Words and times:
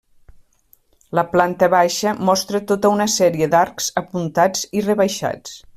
La 1.19 1.23
planta 1.33 1.69
baixa 1.75 2.15
mostra 2.31 2.63
tota 2.73 2.93
una 2.97 3.09
sèrie 3.19 3.49
d'arcs 3.55 3.95
apuntats 4.05 4.69
i 4.81 4.87
rebaixats. 4.91 5.59